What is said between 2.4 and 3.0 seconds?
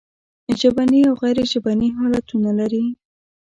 لري.